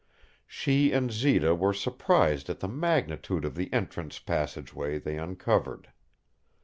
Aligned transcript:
She 0.47 0.91
and 0.93 1.11
Zita 1.11 1.53
were 1.53 1.75
surprised 1.75 2.49
at 2.49 2.59
the 2.59 2.67
magnitude 2.67 3.45
of 3.45 3.53
the 3.53 3.71
entrance 3.71 4.17
passageway 4.17 4.97
they 4.97 5.19
uncovered. 5.19 5.91